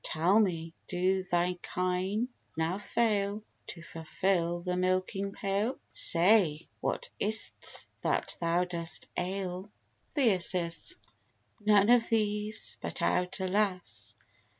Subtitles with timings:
[0.03, 5.77] Tell me, do thy kine now fail To fulfil the milking pail?
[5.91, 9.69] Say, what is't that thou dost ail?
[10.15, 10.71] THYR.
[11.67, 14.15] None of these; but out, alas!